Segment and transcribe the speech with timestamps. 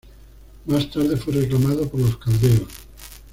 [0.65, 2.63] Más tarde fue reclamado por los caldeos.